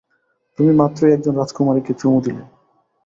তুমি 0.59 0.71
মাত্রই 0.73 1.13
একজন 1.13 1.33
রাজকুমারীকে 1.37 1.93
চুমু 1.99 2.19
দিলে। 2.25 2.43